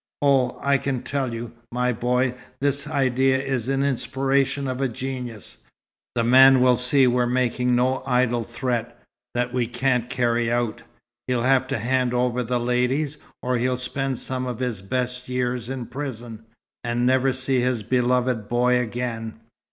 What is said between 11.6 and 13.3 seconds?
to hand over the ladies,